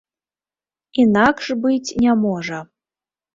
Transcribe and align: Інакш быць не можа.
Інакш 1.03 1.51
быць 1.67 1.95
не 2.07 2.17
можа. 2.25 2.65